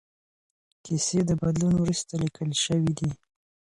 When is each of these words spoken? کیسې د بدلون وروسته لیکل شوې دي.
کیسې 0.83 1.19
د 1.29 1.31
بدلون 1.41 1.73
وروسته 1.77 2.13
لیکل 2.23 2.49
شوې 2.63 2.91
دي. 2.99 3.11